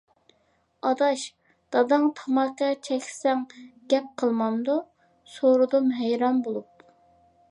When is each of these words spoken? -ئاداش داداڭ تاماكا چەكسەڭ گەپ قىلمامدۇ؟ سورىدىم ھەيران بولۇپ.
-ئاداش 0.03 1.23
داداڭ 1.75 2.05
تاماكا 2.19 2.69
چەكسەڭ 2.87 3.43
گەپ 3.95 4.09
قىلمامدۇ؟ 4.23 4.77
سورىدىم 5.35 5.95
ھەيران 6.01 6.43
بولۇپ. 6.49 6.89